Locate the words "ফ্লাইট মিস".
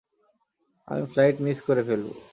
1.13-1.59